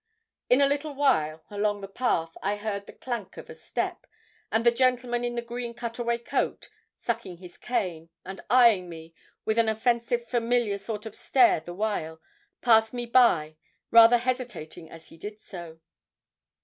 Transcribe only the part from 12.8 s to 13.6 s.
me by,